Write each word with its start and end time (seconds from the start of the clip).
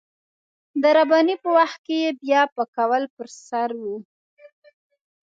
د 0.81 0.83
رباني 0.97 1.35
په 1.43 1.49
وخت 1.57 1.77
کې 1.85 1.95
يې 2.03 2.09
بيا 2.21 2.41
پکول 2.55 3.03
پر 3.15 3.27
سر 3.47 3.69
و. 3.81 3.83